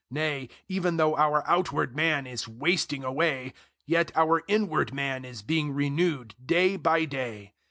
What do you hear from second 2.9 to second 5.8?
away, yet our inward man is being